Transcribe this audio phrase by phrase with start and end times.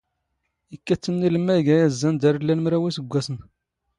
[0.75, 3.37] ⵉⴽⴽⴰ ⵜⵜ ⵉⵏⵏ ⵉⵍⵎⵎⴰ ⵉⴳⴰ ⴰⵣⵣⴰⵏ ⴷⴰⵔ ⵍⵍⴰⵏ ⵎⵔⴰⵡ ⵉⵙⴳⴳⵯⴰⵙⵏ.